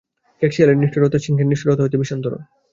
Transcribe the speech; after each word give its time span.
খেঁকশিয়ালের 0.41 0.79
নিষ্ঠুরতা 0.81 1.17
সিংহের 1.23 1.49
নিষ্ঠুরতা 1.49 1.83
হইতে 1.83 1.99
ভীষণতর। 2.01 2.33